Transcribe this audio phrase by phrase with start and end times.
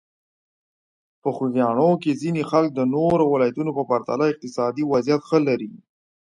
[1.21, 5.71] په خوږیاڼي کې ځینې خلک د نورو ولایتونو په پرتله اقتصادي وضعیت ښه لري.